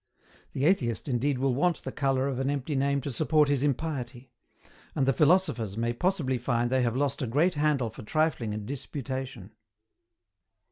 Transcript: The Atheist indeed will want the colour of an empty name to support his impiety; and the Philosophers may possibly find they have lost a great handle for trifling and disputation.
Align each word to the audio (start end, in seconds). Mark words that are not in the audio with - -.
The 0.53 0.65
Atheist 0.65 1.07
indeed 1.07 1.37
will 1.37 1.53
want 1.53 1.83
the 1.83 1.91
colour 1.91 2.27
of 2.27 2.39
an 2.39 2.49
empty 2.49 2.75
name 2.75 3.01
to 3.01 3.11
support 3.11 3.47
his 3.49 3.61
impiety; 3.61 4.31
and 4.95 5.05
the 5.07 5.13
Philosophers 5.13 5.77
may 5.77 5.93
possibly 5.93 6.39
find 6.39 6.71
they 6.71 6.81
have 6.81 6.95
lost 6.95 7.21
a 7.21 7.27
great 7.27 7.53
handle 7.53 7.91
for 7.91 8.01
trifling 8.01 8.51
and 8.51 8.65
disputation. 8.65 9.51